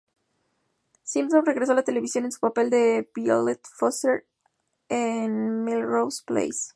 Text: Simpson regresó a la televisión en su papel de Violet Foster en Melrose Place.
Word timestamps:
Simpson 1.03 1.45
regresó 1.45 1.73
a 1.73 1.75
la 1.75 1.83
televisión 1.83 2.25
en 2.25 2.31
su 2.31 2.39
papel 2.39 2.71
de 2.71 3.07
Violet 3.13 3.61
Foster 3.77 4.25
en 4.89 5.63
Melrose 5.63 6.23
Place. 6.25 6.69